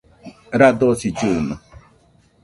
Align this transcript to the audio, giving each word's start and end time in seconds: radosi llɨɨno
radosi 0.59 1.09
llɨɨno 1.17 1.55